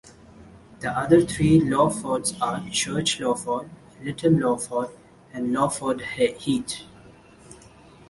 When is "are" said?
2.41-2.67